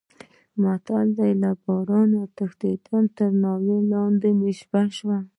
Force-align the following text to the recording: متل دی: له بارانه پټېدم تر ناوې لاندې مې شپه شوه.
متل 0.61 1.07
دی: 1.17 1.31
له 1.41 1.51
بارانه 1.63 2.21
پټېدم 2.35 3.03
تر 3.17 3.31
ناوې 3.43 3.77
لاندې 3.91 4.29
مې 4.39 4.51
شپه 4.59 4.81
شوه. 4.97 5.17